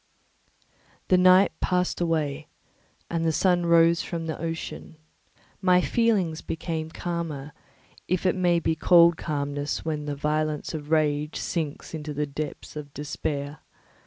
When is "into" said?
11.93-12.15